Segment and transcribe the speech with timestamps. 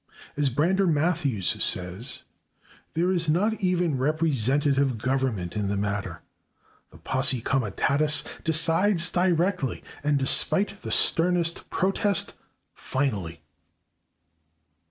[0.35, 2.23] As Brander Matthews says,
[2.95, 6.21] there is not even representative government in the matter;
[6.89, 12.33] the /posse comitatus/ decides directly, and despite the sternest protest,
[12.73, 13.41] finally.